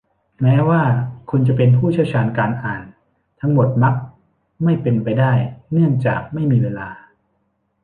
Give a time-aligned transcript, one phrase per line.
[0.41, 0.81] แม้ว่า
[1.29, 2.83] คุณจะเป็นผู้เชี่ยวชาญการอ่าน
[3.39, 3.93] ทั้งหมดมัก
[4.63, 5.33] ไม่เป็นไปได้
[5.73, 6.89] เนื่องจากไม่มีเวลา